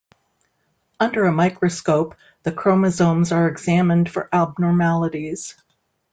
[0.99, 5.55] Under a microscope the chromosomes are examined for abnormalities.